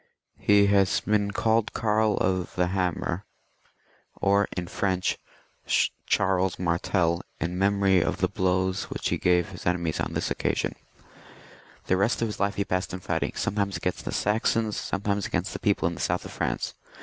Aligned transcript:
He 0.39 0.65
has 0.65 0.99
been 1.01 1.29
called 1.29 1.73
Karl 1.73 2.15
the 2.55 2.67
Hammer, 2.73 3.23
or 4.19 4.47
in 4.57 4.65
French 4.67 5.19
Charles 6.07 6.57
Martel, 6.57 7.21
in 7.39 7.55
memory 7.55 8.01
of 8.03 8.17
the 8.17 8.27
blows 8.27 8.85
which 8.85 9.09
he 9.09 9.19
gave 9.19 9.49
his 9.49 9.67
enemies 9.67 9.99
on 9.99 10.13
this 10.13 10.31
occasion. 10.31 10.73
The 11.85 11.97
rest 11.97 12.19
of 12.23 12.27
his 12.27 12.39
life 12.39 12.55
he 12.55 12.65
passed 12.65 12.95
in 12.95 12.99
fighting, 12.99 13.33
sometimes 13.35 13.77
against 13.77 14.03
the 14.03 14.11
Saxons, 14.11 14.75
sometimes 14.75 15.27
against 15.27 15.53
the 15.53 15.59
people 15.59 15.87
in 15.87 15.93
the 15.93 16.01
south 16.01 16.25
of 16.25 16.31
France. 16.31 16.73